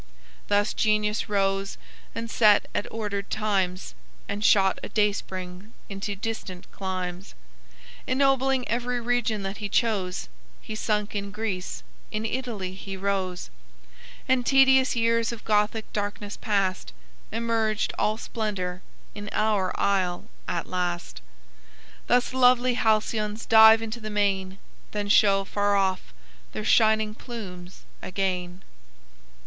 [0.47, 1.77] Thus genius rose
[2.15, 3.93] and set at ordered times,
[4.27, 7.35] And shot a dayspring into distant climes,
[8.07, 10.27] Ennobling every region that he chose;
[10.59, 13.51] He sunk in Greece, in Italy he rose,
[14.27, 16.93] And, tedious years of Gothic darkness past,
[17.31, 18.81] Emerged all splendor
[19.13, 21.21] in our isle at last.
[22.07, 24.57] Thus lovely Halcyons dive into the main,
[24.93, 26.11] Then show far off
[26.53, 28.63] their shining plumes again."